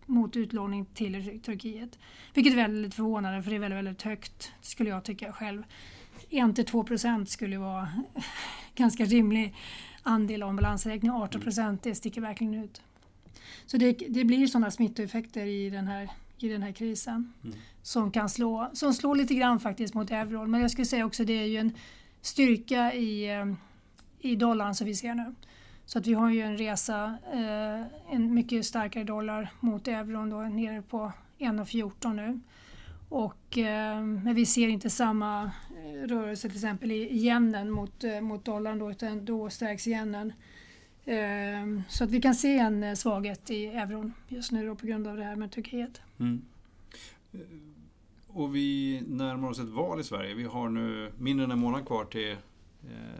mot 0.06 0.36
utlåning 0.36 0.86
till 0.94 1.40
Turkiet. 1.40 1.98
Vilket 2.34 2.52
är 2.52 2.56
väldigt 2.56 2.94
förvånande 2.94 3.42
för 3.42 3.50
det 3.50 3.56
är 3.56 3.60
väldigt, 3.60 3.78
väldigt 3.78 4.02
högt 4.02 4.52
skulle 4.60 4.90
jag 4.90 5.04
tycka 5.04 5.32
själv. 5.32 5.62
1-2 6.30 6.84
procent 6.84 7.30
skulle 7.30 7.58
vara 7.58 7.88
ganska 8.74 9.04
rimlig 9.04 9.54
andel 10.02 10.42
av 10.42 10.50
en 10.50 10.56
balansräkning. 10.56 11.10
18 11.10 11.40
procent 11.40 11.82
det 11.82 11.94
sticker 11.94 12.20
verkligen 12.20 12.54
ut. 12.54 12.82
Så 13.66 13.76
det, 13.76 13.92
det 13.92 14.24
blir 14.24 14.46
sådana 14.46 14.70
smittoeffekter 14.70 15.46
i 15.46 15.70
den 15.70 15.86
här, 15.86 16.10
i 16.38 16.48
den 16.48 16.62
här 16.62 16.72
krisen 16.72 17.32
mm. 17.44 17.56
som 17.82 18.10
kan 18.10 18.28
slå, 18.28 18.70
som 18.72 18.94
slår 18.94 19.14
lite 19.14 19.34
grann 19.34 19.60
faktiskt 19.60 19.94
mot 19.94 20.10
euron. 20.10 20.50
Men 20.50 20.60
jag 20.60 20.70
skulle 20.70 20.86
säga 20.86 21.06
också 21.06 21.24
det 21.24 21.32
är 21.32 21.46
ju 21.46 21.56
en 21.56 21.72
styrka 22.20 22.94
i, 22.94 23.30
i 24.20 24.36
dollarn 24.36 24.74
som 24.74 24.86
vi 24.86 24.94
ser 24.94 25.14
nu. 25.14 25.34
Så 25.86 25.98
att 25.98 26.06
vi 26.06 26.12
har 26.12 26.30
ju 26.30 26.40
en 26.40 26.58
resa, 26.58 27.18
eh, 27.32 28.14
en 28.14 28.34
mycket 28.34 28.66
starkare 28.66 29.04
dollar 29.04 29.48
mot 29.60 29.88
euron 29.88 30.30
då 30.30 30.40
nere 30.40 30.82
på 30.82 31.12
1,14 31.38 32.16
nu. 32.16 32.40
Och, 33.08 33.58
eh, 33.58 34.02
men 34.02 34.34
vi 34.34 34.46
ser 34.46 34.68
inte 34.68 34.90
samma 34.90 35.42
eh, 35.44 36.08
rörelse 36.08 36.48
till 36.48 36.56
exempel 36.56 36.92
i 36.92 37.26
yenen 37.26 37.70
mot, 37.70 38.04
eh, 38.04 38.20
mot 38.20 38.44
dollarn 38.44 38.78
då, 38.78 38.90
utan 38.90 39.24
då 39.24 39.50
stärks 39.50 39.86
yenen. 39.86 40.32
Eh, 41.04 41.80
så 41.88 42.04
att 42.04 42.10
vi 42.10 42.20
kan 42.20 42.34
se 42.34 42.58
en 42.58 42.82
eh, 42.82 42.94
svaghet 42.94 43.50
i 43.50 43.66
euron 43.66 44.12
just 44.28 44.52
nu 44.52 44.66
då 44.66 44.74
på 44.74 44.86
grund 44.86 45.06
av 45.06 45.16
det 45.16 45.24
här 45.24 45.36
med 45.36 45.52
Turkiet. 45.52 46.00
Mm. 46.18 46.42
Eh, 47.32 47.40
och 48.28 48.56
vi 48.56 49.02
närmar 49.06 49.48
oss 49.48 49.58
ett 49.58 49.68
val 49.68 50.00
i 50.00 50.04
Sverige. 50.04 50.34
Vi 50.34 50.44
har 50.44 50.68
nu 50.68 51.12
mindre 51.18 51.44
än 51.44 51.50
en 51.50 51.58
månad 51.58 51.86
kvar 51.86 52.04
till 52.04 52.30
eh, 52.30 52.36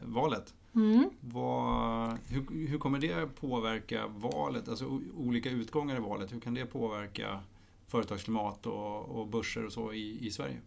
valet. 0.03 0.55
Mm. 0.77 1.11
Vad, 1.21 2.19
hur, 2.29 2.67
hur, 2.69 2.79
kommer 2.79 2.99
det 2.99 3.35
påverka 3.41 4.07
valet, 4.07 4.69
alltså 4.69 5.01
olika 5.17 5.51
utgångar 5.51 5.97
i 5.97 6.01
valet? 6.01 6.33
Hur 6.33 6.41
kan 6.41 6.55
det 6.55 6.67
påverka 6.67 7.41
företagsklimat 7.87 8.67
och, 8.67 9.21
och 9.21 9.27
börser 9.27 9.65
och 9.65 9.73
så 9.73 9.93
i, 9.93 10.27
i 10.27 10.31
Sverige? 10.31 10.61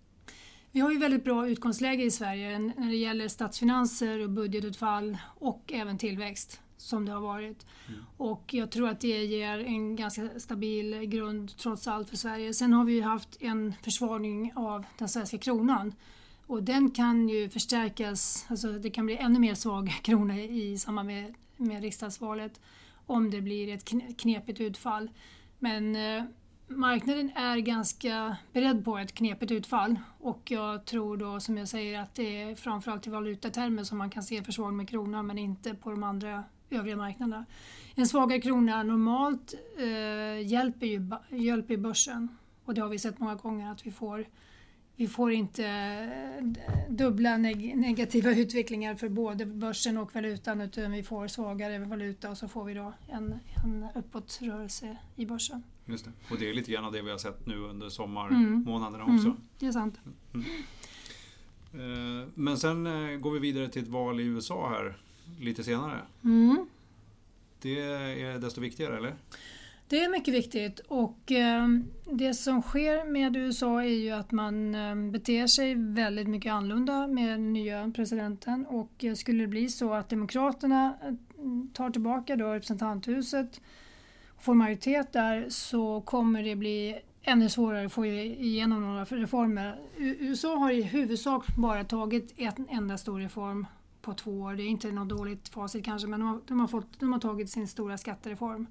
Vi 0.72 0.80
har 0.80 0.92
ju 0.92 0.98
väldigt 0.98 1.24
bra 1.24 1.50
utgångsläge 1.50 2.04
i 2.04 2.12
Sverige 2.12 2.60
när 2.60 2.90
det 2.90 2.96
gäller 2.96 3.28
statsfinanser 3.28 4.20
och 4.20 4.30
budgetutfall 4.30 5.18
och 5.26 5.74
även 5.74 5.98
tillväxt 5.98 6.62
som 6.78 7.06
det 7.06 7.12
har 7.12 7.22
varit. 7.22 7.66
Mm. 7.88 8.00
Och 8.18 8.54
jag 8.54 8.72
tror 8.72 8.90
att 8.90 9.02
det 9.02 9.26
ger 9.26 9.60
en 9.60 9.96
ganska 9.96 10.30
stabil 10.40 11.06
grund 11.06 11.58
trots 11.58 11.88
allt 11.88 12.10
för 12.10 12.18
Sverige. 12.18 12.54
Sen 12.54 12.74
har 12.74 12.86
vi 12.86 12.94
ju 12.94 13.02
haft 13.02 13.38
en 13.40 13.74
försvagning 13.84 14.52
av 14.56 14.86
den 14.98 15.10
svenska 15.10 15.38
kronan 15.38 15.94
och 16.50 16.64
den 16.64 16.92
kan 16.92 17.30
ju 17.30 17.50
förstärkas, 17.50 18.46
alltså 18.50 18.72
det 18.72 18.90
kan 18.90 19.06
bli 19.06 19.18
ännu 19.18 19.40
mer 19.40 19.56
svag 19.56 19.90
krona 20.04 20.40
i 20.40 20.78
samband 20.78 21.08
med, 21.08 21.34
med 21.58 21.82
riksdagsvalet 21.82 22.60
om 23.06 23.32
det 23.32 23.42
blir 23.42 23.74
ett 23.74 23.86
knepigt 24.18 24.60
utfall. 24.60 25.10
Men 25.60 25.96
eh, 25.96 26.24
marknaden 26.68 27.32
är 27.36 27.58
ganska 27.58 28.38
beredd 28.54 28.86
på 28.86 28.98
ett 28.98 29.14
knepigt 29.14 29.52
utfall 29.52 30.00
och 30.20 30.52
jag 30.52 30.86
tror 30.86 31.18
då 31.18 31.40
som 31.40 31.58
jag 31.58 31.68
säger 31.68 32.00
att 32.00 32.16
det 32.16 32.42
är 32.42 32.56
framförallt 32.56 33.08
i 33.08 33.10
valutatermer 33.10 33.84
som 33.84 33.98
man 33.98 34.10
kan 34.10 34.24
se 34.24 34.44
försvagning 34.44 34.78
med 34.78 34.90
kronan 34.90 35.28
men 35.28 35.38
inte 35.38 35.74
på 35.74 35.92
de 35.92 36.04
andra 36.04 36.44
övriga 36.70 36.98
marknaderna. 36.98 37.46
En 37.96 38.08
svagare 38.08 38.42
krona 38.42 38.84
normalt 38.84 39.54
eh, 39.78 40.48
hjälper 40.48 40.86
ju 40.86 41.10
hjälper 41.30 41.78
börsen 41.78 42.38
och 42.66 42.74
det 42.74 42.82
har 42.82 42.90
vi 42.90 43.00
sett 43.00 43.20
många 43.20 43.36
gånger 43.36 43.72
att 43.72 43.86
vi 43.86 43.92
får 43.92 44.26
vi 45.00 45.08
får 45.08 45.32
inte 45.32 45.66
eh, 45.66 46.46
dubbla 46.90 47.38
neg 47.38 47.78
negativa 47.78 48.32
utvecklingar 48.32 48.96
för 48.96 49.10
både 49.10 49.46
börsen 49.46 49.98
och 49.98 50.16
valutan 50.16 50.62
utan 50.62 50.92
vi 50.92 51.04
får 51.04 51.28
svagare 51.28 51.80
valuta 51.80 52.30
och 52.30 52.38
så 52.38 52.48
får 52.48 52.66
vi 52.66 52.74
då 52.74 52.94
en, 53.08 53.40
en 53.66 53.86
uppåtrörelse 53.96 54.98
i 55.16 55.26
börsen. 55.26 55.64
Just 55.86 56.06
det. 56.06 56.12
Och 56.32 56.40
det 56.40 56.50
är 56.50 56.54
lite 56.54 56.72
grann 56.72 56.86
av 56.86 56.92
det 56.92 57.02
vi 57.02 57.12
har 57.12 57.18
sett 57.18 57.46
nu 57.46 57.58
under 57.58 57.90
sommarmånaderna 57.90 59.04
mm. 59.04 59.16
också. 59.16 59.28
Mm, 59.28 59.42
det 59.60 59.66
är 59.66 59.72
sant. 59.72 60.00
Mm. 60.34 60.46
Eh, 61.74 62.28
men 62.36 62.58
sen 62.58 62.88
eh, 62.88 63.18
går 63.18 63.32
vi 63.32 63.40
vidare 63.40 63.70
till 63.70 63.84
ett 63.84 63.90
val 63.90 64.20
i 64.20 64.24
USA 64.24 64.70
här 64.70 64.98
lite 65.40 65.64
senare. 65.64 66.02
Mm. 66.24 66.66
Det 67.62 67.80
är 67.80 68.40
desto 68.40 68.62
viktigare, 68.62 68.98
eller? 68.98 69.16
Det 69.90 70.04
är 70.04 70.10
mycket 70.10 70.34
viktigt 70.34 70.80
och 70.80 71.32
ehm, 71.32 71.86
det 72.12 72.34
som 72.34 72.62
sker 72.62 73.12
med 73.12 73.36
USA 73.36 73.84
är 73.84 73.88
ju 73.88 74.12
att 74.12 74.32
man 74.32 74.76
ehm, 74.76 75.12
beter 75.12 75.48
sig 75.48 75.76
väldigt 75.76 76.28
mycket 76.28 76.54
annorlunda 76.54 77.08
med 77.08 77.30
den 77.30 77.54
nya 77.54 77.92
presidenten 77.96 78.66
och 78.66 79.04
eh, 79.04 79.14
skulle 79.14 79.44
det 79.44 79.48
bli 79.48 79.70
så 79.70 79.94
att 79.94 80.10
Demokraterna 80.10 80.98
eh, 81.04 81.14
tar 81.74 81.90
tillbaka 81.90 82.36
då 82.36 82.54
representanthuset 82.54 83.62
och 84.28 84.44
får 84.44 84.54
majoritet 84.54 85.14
där 85.14 85.46
så 85.50 86.02
kommer 86.02 86.44
det 86.44 86.56
bli 86.56 87.00
ännu 87.22 87.50
svårare 87.50 87.86
att 87.86 87.94
få 87.94 88.06
igenom 88.06 88.82
några 88.82 89.04
reformer. 89.04 89.80
USA 89.98 90.56
har 90.56 90.72
i 90.72 90.82
huvudsak 90.82 91.56
bara 91.58 91.84
tagit 91.84 92.34
en 92.38 92.68
enda 92.70 92.98
stor 92.98 93.20
reform 93.20 93.68
på 94.02 94.14
två 94.14 94.32
år. 94.32 94.56
Det 94.56 94.64
är 94.64 94.68
inte 94.68 94.92
något 94.92 95.10
dåligt 95.10 95.50
facit 95.50 95.86
kanske 95.86 96.08
men 96.08 96.20
de 96.20 96.30
har, 96.30 96.42
de 96.48 96.60
har, 96.60 96.68
fått, 96.68 97.00
de 97.00 97.14
har 97.14 97.20
tagit 97.20 97.50
sin 97.50 97.68
stora 97.68 97.98
skattereform. 97.98 98.68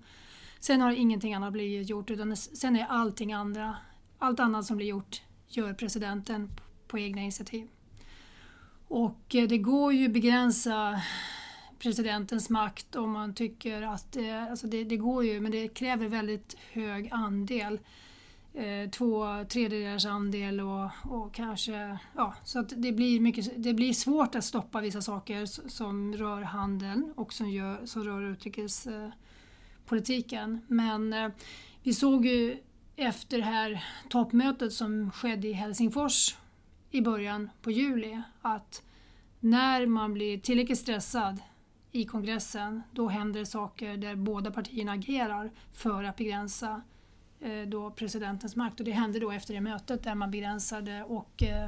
Sen 0.60 0.80
har 0.80 0.92
ingenting 0.92 1.34
annat 1.34 1.52
blivit 1.52 1.88
gjort 1.88 2.10
utan 2.10 2.36
sen 2.36 2.76
är 2.76 2.86
allting 2.88 3.32
andra, 3.32 3.76
allt 4.18 4.40
annat 4.40 4.66
som 4.66 4.76
blir 4.76 4.86
gjort 4.86 5.22
gör 5.48 5.74
presidenten 5.74 6.50
på 6.88 6.98
egna 6.98 7.22
initiativ. 7.22 7.68
Och 8.88 9.34
eh, 9.34 9.48
det 9.48 9.58
går 9.58 9.92
ju 9.92 10.06
att 10.06 10.12
begränsa 10.12 11.02
presidentens 11.78 12.50
makt 12.50 12.96
om 12.96 13.10
man 13.10 13.34
tycker 13.34 13.82
att 13.82 14.16
eh, 14.16 14.50
alltså 14.50 14.66
det, 14.66 14.84
det 14.84 14.96
går 14.96 15.24
ju 15.24 15.40
men 15.40 15.52
det 15.52 15.68
kräver 15.68 16.08
väldigt 16.08 16.56
hög 16.72 17.08
andel. 17.12 17.80
Eh, 18.54 18.90
två 18.90 19.44
tredjedelars 19.48 20.06
andel 20.06 20.60
och, 20.60 20.90
och 21.04 21.34
kanske 21.34 21.98
ja, 22.16 22.34
så 22.44 22.58
att 22.58 22.72
det 22.76 22.92
blir, 22.92 23.20
mycket, 23.20 23.62
det 23.62 23.74
blir 23.74 23.92
svårt 23.92 24.34
att 24.34 24.44
stoppa 24.44 24.80
vissa 24.80 25.02
saker 25.02 25.46
som 25.68 26.16
rör 26.16 26.42
handeln 26.42 27.12
och 27.16 27.32
som, 27.32 27.50
gör, 27.50 27.86
som 27.86 28.04
rör 28.04 28.22
utrikes 28.22 28.86
eh, 28.86 29.08
politiken. 29.88 30.60
Men 30.68 31.12
eh, 31.12 31.30
vi 31.82 31.94
såg 31.94 32.26
ju 32.26 32.56
efter 32.96 33.38
det 33.38 33.44
här 33.44 33.84
toppmötet 34.08 34.72
som 34.72 35.10
skedde 35.10 35.48
i 35.48 35.52
Helsingfors 35.52 36.36
i 36.90 37.00
början 37.00 37.50
på 37.62 37.70
juli 37.70 38.22
att 38.42 38.82
när 39.40 39.86
man 39.86 40.14
blir 40.14 40.38
tillräckligt 40.38 40.78
stressad 40.78 41.40
i 41.92 42.04
kongressen 42.04 42.82
då 42.92 43.08
händer 43.08 43.40
det 43.40 43.46
saker 43.46 43.96
där 43.96 44.16
båda 44.16 44.50
partierna 44.50 44.92
agerar 44.92 45.50
för 45.72 46.04
att 46.04 46.16
begränsa 46.16 46.82
eh, 47.40 47.62
då 47.68 47.90
presidentens 47.90 48.56
makt. 48.56 48.80
Och 48.80 48.86
det 48.86 48.92
hände 48.92 49.20
då 49.20 49.30
efter 49.30 49.54
det 49.54 49.60
mötet 49.60 50.04
där 50.04 50.14
man 50.14 50.30
begränsade 50.30 51.04
och 51.04 51.42
eh, 51.42 51.64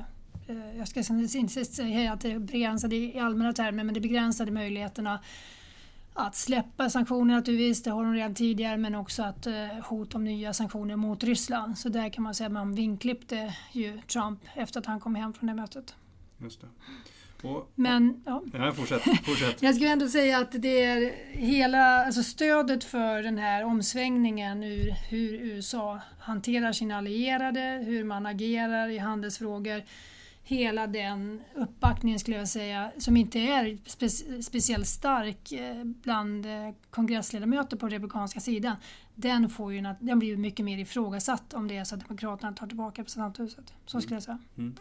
eh 0.47 0.77
jag 0.79 0.89
ska 0.89 1.01
inte 1.35 1.65
säga 1.65 2.13
att 2.13 2.21
det 2.21 2.39
begränsade 2.39 2.97
i 2.97 3.19
allmänna 3.19 3.53
termer 3.53 3.85
men 3.85 3.95
det 3.95 4.01
begränsade 4.01 4.51
möjligheterna 4.51 5.21
att 6.15 6.37
släppa 6.37 6.91
sanktioner 6.91 7.35
naturligtvis, 7.35 7.83
det 7.83 7.91
har 7.91 8.05
de 8.05 8.15
redan 8.15 8.35
tidigare, 8.35 8.77
men 8.77 8.95
också 8.95 9.23
att 9.23 9.47
eh, 9.47 9.67
hot 9.85 10.15
om 10.15 10.25
nya 10.25 10.53
sanktioner 10.53 10.97
mot 10.97 11.25
Ryssland. 11.25 11.79
Så 11.79 11.89
där 11.89 12.09
kan 12.09 12.25
man 12.25 12.35
säga 12.35 12.47
att 12.47 12.53
man 12.53 12.75
vinklippte 12.75 13.55
ju 13.73 14.01
Trump 14.01 14.41
efter 14.55 14.81
att 14.81 14.87
han 14.87 15.01
kom 15.01 15.15
hem 15.15 15.33
från 15.33 15.47
det 15.47 15.55
mötet. 15.55 15.95
Just 16.39 16.61
det. 16.61 16.67
Och, 17.43 17.71
men, 17.75 18.23
ja. 18.27 18.43
ja 18.53 18.73
fortsätt, 18.73 19.03
fortsätt. 19.03 19.57
Jag 19.63 19.75
skulle 19.75 19.91
ändå 19.91 20.09
säga 20.09 20.39
att 20.39 20.53
det 20.53 20.83
är 20.83 21.13
hela 21.33 22.05
alltså 22.05 22.23
stödet 22.23 22.85
för 22.85 23.23
den 23.23 23.39
här 23.39 23.65
omsvängningen 23.65 24.63
ur 24.65 24.95
hur 25.09 25.33
USA 25.33 26.01
hanterar 26.19 26.73
sina 26.73 26.99
allierade, 26.99 27.83
hur 27.87 28.05
man 28.05 28.27
agerar 28.27 28.89
i 28.89 28.99
handelsfrågor 28.99 29.83
hela 30.51 30.87
den 30.87 31.41
uppbackningen 31.57 32.21
skulle 32.21 32.37
jag 32.37 32.49
säga, 32.49 32.93
som 32.99 33.17
inte 33.17 33.39
är 33.39 33.79
spe, 33.87 34.09
speciellt 34.43 34.87
stark 34.87 35.53
eh, 35.53 35.85
bland 35.85 36.47
eh, 36.47 36.71
kongressledamöter 36.91 37.77
på 37.77 37.87
den 37.87 37.91
republikanska 37.91 38.41
sidan, 38.41 38.77
den, 39.15 39.51
får 39.51 39.73
ju, 39.73 39.95
den 40.01 40.19
blir 40.19 40.29
ju 40.29 40.37
mycket 40.37 40.65
mer 40.65 40.79
ifrågasatt 40.79 41.55
om 41.55 41.69
det 41.69 41.77
är 41.77 41.85
så 41.85 41.95
att 41.95 42.09
Demokraterna 42.09 42.53
tar 42.53 42.67
tillbaka 42.67 43.01
representanthuset. 43.01 43.75
Så 43.87 44.01
skulle 44.01 44.17
jag 44.17 44.23
säga. 44.23 44.39
Mm. 44.57 44.77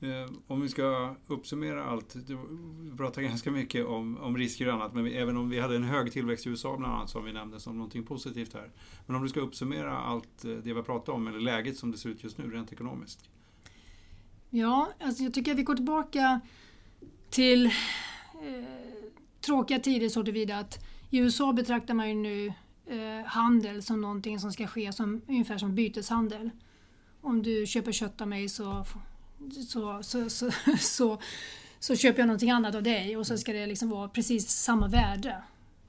mm. 0.00 0.24
Eh, 0.24 0.30
om 0.46 0.60
vi 0.60 0.68
ska 0.68 1.16
uppsummera 1.26 1.84
allt, 1.84 2.16
du 2.26 2.38
pratar 2.96 3.22
ganska 3.22 3.50
mycket 3.50 3.86
om, 3.86 4.18
om 4.18 4.36
risker 4.36 4.68
och 4.68 4.74
annat, 4.74 4.94
men 4.94 5.04
vi, 5.04 5.14
även 5.14 5.36
om 5.36 5.48
vi 5.48 5.60
hade 5.60 5.76
en 5.76 5.84
hög 5.84 6.12
tillväxt 6.12 6.46
i 6.46 6.48
USA 6.48 6.76
bland 6.76 6.94
annat 6.94 7.10
som 7.10 7.24
vi 7.24 7.32
nämnde 7.32 7.60
som 7.60 7.76
någonting 7.76 8.06
positivt 8.06 8.54
här. 8.54 8.70
Men 9.06 9.16
om 9.16 9.22
du 9.22 9.28
ska 9.28 9.40
uppsummera 9.40 9.98
allt 9.98 10.42
det 10.42 10.60
vi 10.62 10.72
har 10.72 10.82
pratat 10.82 11.08
om, 11.08 11.26
eller 11.26 11.40
läget 11.40 11.76
som 11.76 11.90
det 11.90 11.98
ser 11.98 12.08
ut 12.08 12.24
just 12.24 12.38
nu 12.38 12.50
rent 12.50 12.72
ekonomiskt. 12.72 13.30
Ja, 14.50 14.92
alltså 15.00 15.22
jag 15.22 15.34
tycker 15.34 15.52
att 15.52 15.58
vi 15.58 15.62
går 15.62 15.74
tillbaka 15.74 16.40
till 17.30 17.66
eh, 17.66 18.64
tråkiga 19.40 19.78
tider 19.78 20.08
så 20.08 20.24
tillvida 20.24 20.58
att 20.58 20.78
i 21.10 21.18
USA 21.18 21.52
betraktar 21.52 21.94
man 21.94 22.08
ju 22.08 22.14
nu 22.14 22.52
eh, 22.86 23.26
handel 23.26 23.82
som 23.82 24.00
någonting 24.00 24.40
som 24.40 24.52
ska 24.52 24.66
ske 24.66 24.92
som, 24.92 25.22
ungefär 25.28 25.58
som 25.58 25.74
byteshandel. 25.74 26.50
Om 27.20 27.42
du 27.42 27.66
köper 27.66 27.92
kött 27.92 28.20
av 28.20 28.28
mig 28.28 28.48
så, 28.48 28.84
så, 29.68 30.02
så, 30.02 30.30
så, 30.30 30.50
så, 30.80 31.20
så 31.78 31.96
köper 31.96 32.18
jag 32.18 32.26
någonting 32.26 32.50
annat 32.50 32.74
av 32.74 32.82
dig 32.82 33.16
och 33.16 33.26
så 33.26 33.38
ska 33.38 33.52
det 33.52 33.66
liksom 33.66 33.88
vara 33.90 34.08
precis 34.08 34.48
samma 34.50 34.88
värde. 34.88 35.42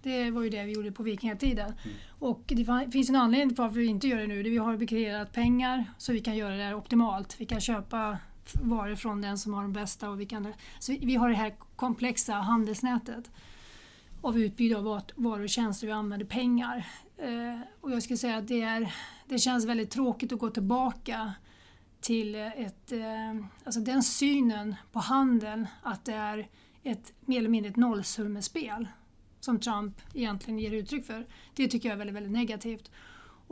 Det 0.03 0.32
var 0.32 0.41
ju 0.41 0.50
det 0.50 0.63
vi 0.63 0.72
gjorde 0.72 0.91
på 0.91 1.03
vikingatiden. 1.03 1.74
Mm. 1.84 1.98
Och 2.20 2.44
det 2.46 2.91
finns 2.91 3.10
en 3.10 3.15
anledning 3.15 3.50
till 3.50 3.58
varför 3.58 3.80
vi 3.80 3.86
inte 3.86 4.08
gör 4.08 4.18
det 4.18 4.27
nu. 4.27 4.44
Vi 4.44 4.58
har 4.58 4.88
kreerat 4.88 5.34
pengar 5.34 5.86
så 5.98 6.13
vi 6.13 6.20
kan 6.20 6.36
göra 6.36 6.56
det 6.56 6.75
optimalt. 6.75 7.36
Vi 7.39 7.46
kan 7.46 7.62
köpa 7.62 8.18
varor 8.53 8.95
från 8.95 9.21
den 9.21 9.38
som 9.38 9.53
har 9.53 9.62
de 9.62 9.74
bästa. 9.74 10.10
Och 10.10 10.21
vi, 10.21 10.27
andra. 10.36 10.53
så 10.79 10.95
vi 11.01 11.15
har 11.15 11.29
det 11.29 11.36
här 11.36 11.53
komplexa 11.75 12.33
handelsnätet 12.33 13.31
av 14.21 14.39
utbud 14.39 14.74
av 14.74 14.83
varor 15.15 15.43
och 15.43 15.50
tjänster. 15.50 15.88
Vi 15.88 15.93
använder 15.93 16.25
pengar. 16.25 16.88
Eh, 17.17 17.60
och 17.81 17.91
jag 17.91 18.03
skulle 18.03 18.17
säga 18.17 18.38
att 18.38 18.48
det, 18.48 18.62
är, 18.62 18.93
det 19.27 19.39
känns 19.39 19.65
väldigt 19.65 19.91
tråkigt 19.91 20.31
att 20.31 20.39
gå 20.39 20.50
tillbaka 20.50 21.33
till 22.01 22.36
ett, 22.36 22.91
eh, 22.91 23.45
alltså 23.63 23.79
den 23.79 24.03
synen 24.03 24.75
på 24.91 25.00
handeln 25.00 25.67
att 25.81 26.05
det 26.05 26.13
är 26.13 26.48
ett 26.83 27.13
mer 27.21 27.39
eller 27.39 27.50
mindre 27.50 27.69
ett 27.69 27.77
nollsummespel 27.77 28.88
som 29.39 29.60
Trump 29.60 30.01
egentligen 30.13 30.60
ger 30.60 30.71
uttryck 30.71 31.05
för. 31.05 31.25
Det 31.55 31.67
tycker 31.67 31.89
jag 31.89 31.93
är 31.93 31.98
väldigt, 31.98 32.15
väldigt 32.15 32.31
negativt. 32.31 32.91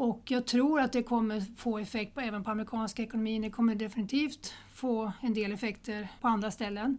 Och 0.02 0.32
jag 0.32 0.46
tror 0.46 0.80
att 0.80 0.92
det 0.92 1.04
kommer 1.04 1.42
få 1.58 1.78
effekt 1.78 2.14
på, 2.14 2.22
även 2.22 2.44
på 2.44 2.52
amerikanska 2.52 3.04
ekonomin. 3.04 3.42
Det 3.42 3.50
kommer 3.50 3.76
definitivt 3.76 4.54
få 4.74 5.12
en 5.22 5.34
del 5.34 5.52
effekter 5.52 6.08
på 6.22 6.28
andra 6.28 6.52
ställen. 6.52 6.98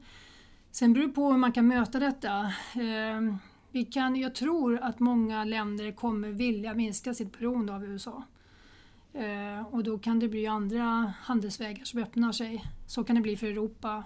Sen 0.71 0.93
beror 0.93 1.07
det 1.07 1.13
på 1.13 1.31
hur 1.31 1.39
man 1.39 1.53
kan 1.53 1.67
möta 1.67 1.99
detta. 1.99 2.53
Ehm, 2.75 3.37
vi 3.71 3.85
kan, 3.85 4.17
jag 4.17 4.35
tror 4.35 4.79
att 4.83 5.01
många 5.01 5.45
länder 5.45 5.93
kommer 5.93 6.29
vilja 6.29 6.75
minska 6.75 7.15
sitt 7.15 7.39
beroende 7.39 7.75
av 7.75 7.85
USA. 7.85 8.23
Ehm, 9.15 9.67
och 9.67 9.85
då 9.85 9.99
kan 9.99 10.19
det 10.19 10.29
bli 10.29 10.47
andra 10.47 11.13
handelsvägar 11.23 11.85
som 11.85 12.03
öppnar 12.03 12.33
sig. 12.33 12.65
Så 12.87 13.05
kan 13.05 13.17
det 13.17 13.23
bli 13.23 13.37
för 13.37 13.47
Europa 13.47 14.05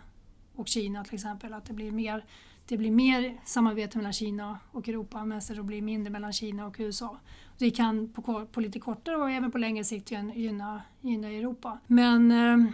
och 0.54 0.68
Kina 0.68 1.04
till 1.04 1.14
exempel. 1.14 1.52
Att 1.52 1.64
det 1.64 1.72
blir 1.72 1.90
mer, 1.90 2.24
det 2.66 2.76
blir 2.76 2.90
mer 2.90 3.40
samarbete 3.44 3.96
mellan 3.96 4.12
Kina 4.12 4.58
och 4.70 4.88
Europa 4.88 5.24
medan 5.24 5.42
det 5.48 5.62
blir 5.62 5.82
mindre 5.82 6.10
mellan 6.10 6.32
Kina 6.32 6.66
och 6.66 6.76
USA. 6.78 7.18
Det 7.58 7.70
kan 7.70 8.08
på, 8.08 8.46
på 8.46 8.60
lite 8.60 8.80
kortare 8.80 9.16
och 9.16 9.30
även 9.30 9.50
på 9.50 9.58
längre 9.58 9.84
sikt 9.84 10.10
gynna, 10.10 10.82
gynna 11.00 11.28
Europa. 11.28 11.78
Men 11.86 12.30
eh, 12.30 12.72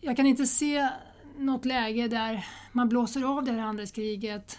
jag 0.00 0.16
kan 0.16 0.26
inte 0.26 0.46
se 0.46 0.88
något 1.38 1.64
läge 1.64 2.08
där 2.08 2.46
man 2.72 2.88
blåser 2.88 3.22
av 3.36 3.44
det 3.44 3.52
här 3.52 3.60
handelskriget 3.60 4.58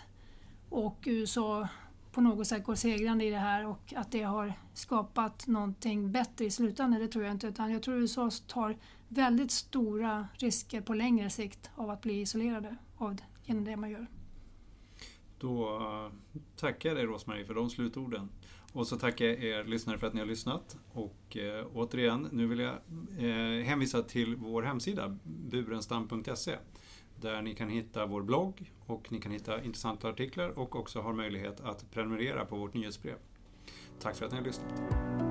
och 0.69 1.03
USA 1.05 1.67
på 2.11 2.21
något 2.21 2.47
sätt 2.47 2.63
går 2.63 2.75
segrande 2.75 3.25
i 3.25 3.29
det 3.29 3.37
här 3.37 3.65
och 3.65 3.93
att 3.95 4.11
det 4.11 4.21
har 4.21 4.53
skapat 4.73 5.47
någonting 5.47 6.11
bättre 6.11 6.45
i 6.45 6.51
slutändan, 6.51 6.99
det 6.99 7.07
tror 7.07 7.23
jag 7.23 7.33
inte. 7.33 7.47
Utan 7.47 7.71
jag 7.71 7.83
tror 7.83 7.97
USA 7.97 8.29
tar 8.47 8.77
väldigt 9.07 9.51
stora 9.51 10.27
risker 10.33 10.81
på 10.81 10.93
längre 10.93 11.29
sikt 11.29 11.69
av 11.75 11.89
att 11.89 12.01
bli 12.01 12.21
isolerade 12.21 12.75
av, 12.97 13.17
genom 13.45 13.63
det 13.63 13.77
man 13.77 13.89
gör. 13.89 14.07
Då 15.39 15.77
eh, 15.77 16.39
tackar 16.55 16.89
jag 16.89 16.97
dig 16.97 17.05
Rosmarie 17.05 17.45
för 17.45 17.53
de 17.53 17.69
slutorden. 17.69 18.29
Och 18.73 18.87
så 18.87 18.97
tackar 18.97 19.25
jag 19.25 19.43
er 19.43 19.63
lyssnare 19.63 19.97
för 19.97 20.07
att 20.07 20.13
ni 20.13 20.19
har 20.19 20.27
lyssnat. 20.27 20.77
Och 20.93 21.37
eh, 21.37 21.65
återigen, 21.73 22.27
nu 22.31 22.47
vill 22.47 22.59
jag 22.59 22.75
eh, 23.17 23.65
hänvisa 23.65 24.01
till 24.01 24.35
vår 24.35 24.63
hemsida 24.63 25.17
burenstam.se 25.23 26.55
där 27.21 27.41
ni 27.41 27.55
kan 27.55 27.69
hitta 27.69 28.05
vår 28.05 28.21
blogg 28.21 28.71
och 28.85 29.11
ni 29.11 29.21
kan 29.21 29.31
hitta 29.31 29.63
intressanta 29.63 30.09
artiklar 30.09 30.49
och 30.49 30.75
också 30.75 31.01
har 31.01 31.13
möjlighet 31.13 31.61
att 31.61 31.91
prenumerera 31.91 32.45
på 32.45 32.55
vårt 32.55 32.73
nyhetsbrev. 32.73 33.15
Tack 33.99 34.15
för 34.15 34.25
att 34.25 34.31
ni 34.31 34.37
har 34.37 34.45
lyssnat. 34.45 35.30